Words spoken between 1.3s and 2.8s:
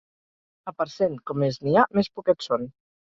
com més n'hi ha, més poquets són.